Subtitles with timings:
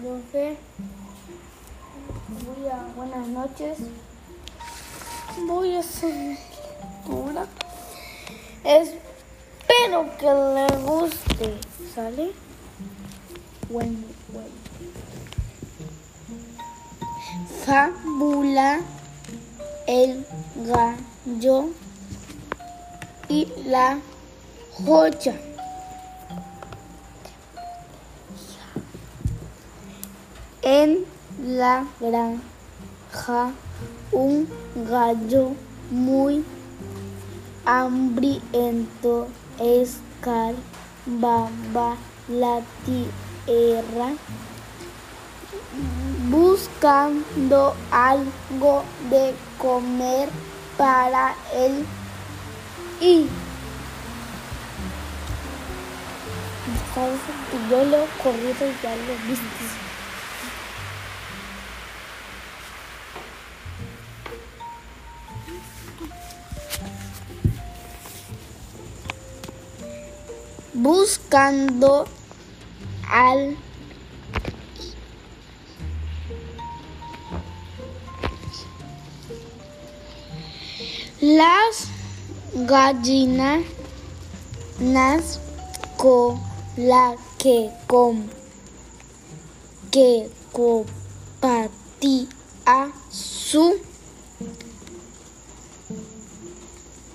[0.00, 0.56] profe.
[2.44, 3.78] Voy a, buenas noches.
[5.46, 7.46] Voy a hacer lectura.
[8.64, 11.58] Espero que le guste.
[11.94, 12.32] ¿Sale?
[13.68, 13.98] Bueno,
[14.32, 14.48] bueno.
[17.64, 18.80] Fábula
[19.86, 20.24] el
[20.66, 21.68] gallo
[23.28, 23.98] y la
[24.84, 25.49] joya.
[30.62, 31.06] En
[31.42, 33.52] la granja
[34.12, 34.46] un
[34.90, 35.52] gallo
[35.90, 36.44] muy
[37.64, 39.26] hambriento
[39.58, 40.56] escarbaba
[42.28, 44.12] la tierra
[46.28, 50.28] buscando algo de comer
[50.76, 51.86] para él
[53.00, 53.26] y
[57.70, 58.94] yo lo corrido y ya.
[70.74, 72.06] Buscando
[73.08, 73.56] al
[81.20, 81.86] las
[82.54, 83.62] gallinas
[85.96, 86.40] con
[86.76, 88.26] la que com
[89.90, 92.26] que compartía
[93.10, 93.74] su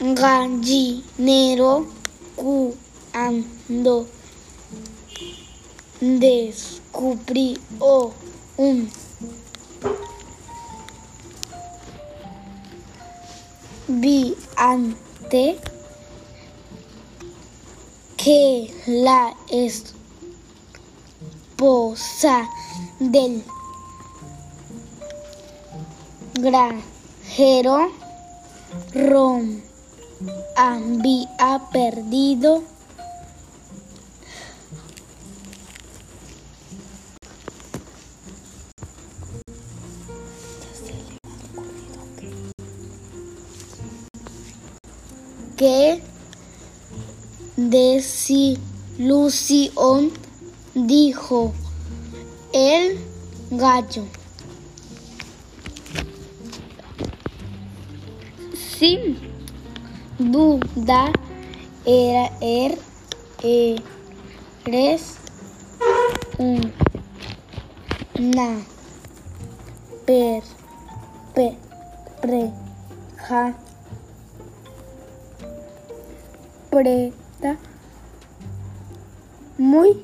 [0.00, 1.86] gallinero
[3.12, 4.06] cuando
[6.00, 7.58] descubrió
[8.56, 8.90] un
[13.88, 15.58] viante
[18.16, 19.98] que la esposa
[22.98, 23.42] del
[26.34, 27.90] granjero
[28.94, 29.60] Rom
[30.56, 32.62] había perdido
[45.60, 46.00] qué
[47.58, 50.10] desilusión,
[50.74, 51.52] dijo
[52.54, 52.98] el
[53.50, 54.06] gallo.
[58.78, 59.18] Sin
[60.18, 61.12] duda
[61.84, 62.78] era er,
[63.42, 65.16] eres
[66.38, 68.56] una
[70.06, 70.42] per,
[71.34, 71.54] per,
[72.22, 73.54] preja
[76.70, 77.56] preta
[79.58, 80.02] muy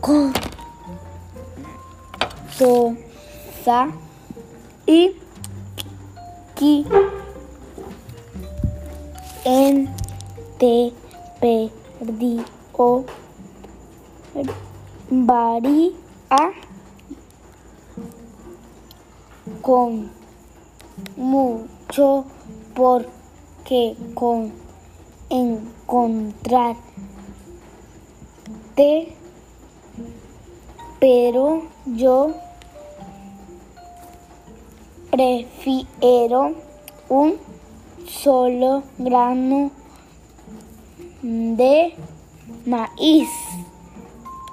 [0.00, 0.28] costosa
[4.86, 5.16] y
[6.54, 6.84] que
[9.44, 9.88] en
[10.58, 10.92] te
[11.40, 12.44] perdió
[15.10, 15.92] varía
[19.62, 20.10] con
[21.16, 22.24] mucho
[23.66, 24.52] porque con
[25.28, 26.76] encontrarte
[31.00, 32.32] pero yo
[35.10, 36.54] prefiero
[37.08, 37.38] un
[38.06, 39.72] solo grano
[41.22, 41.92] de
[42.66, 43.30] maíz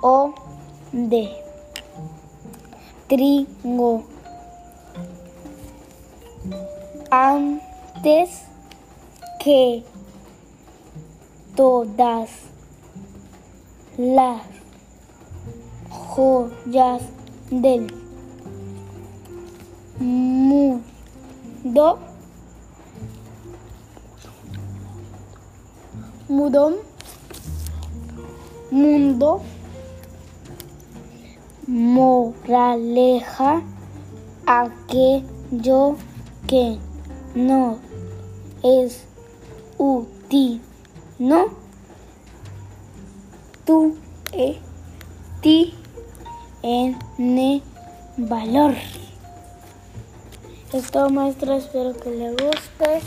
[0.02, 0.34] o
[0.92, 1.30] de
[3.08, 4.04] trigo.
[7.12, 8.53] Antes
[9.44, 9.84] que
[11.56, 12.30] todas
[13.98, 14.42] las
[15.90, 17.02] joyas
[17.52, 17.94] del
[20.00, 20.80] mundo
[26.30, 26.78] mundo
[28.72, 29.42] mundo
[31.68, 33.62] moraleja
[34.46, 35.98] aquello
[36.48, 36.78] que
[37.36, 37.78] no
[38.64, 39.06] es
[39.78, 40.62] útil
[41.20, 41.48] no
[43.66, 43.96] tú
[44.32, 44.58] e
[45.42, 45.74] ti
[46.62, 46.98] en
[48.18, 48.74] valor.
[50.72, 53.02] Esto maestra espero que le guste